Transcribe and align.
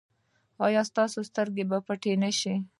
ایا 0.65 0.81
ستاسو 0.89 1.19
سترګې 1.29 1.63
به 1.69 1.77
پټې 1.87 2.13
نه 2.23 2.29
شي؟ 2.39 2.53